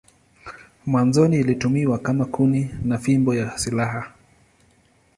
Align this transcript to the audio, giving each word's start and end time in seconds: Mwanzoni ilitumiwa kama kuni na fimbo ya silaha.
Mwanzoni 0.85 1.39
ilitumiwa 1.39 1.97
kama 1.99 2.25
kuni 2.25 2.71
na 2.85 2.97
fimbo 2.97 3.35
ya 3.35 3.57
silaha. 3.57 4.11